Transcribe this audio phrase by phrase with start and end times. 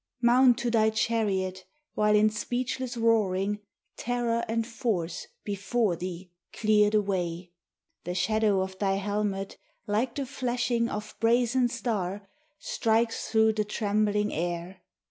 [0.19, 1.63] Mount to thy chariot,
[1.93, 3.59] while in speechless roaring
[3.97, 7.51] Terror and Force before thee clear the way!
[8.05, 12.27] The shadow of thy helmet, like the flashing Of brazen star,
[12.57, 14.81] strikes through the trembling air.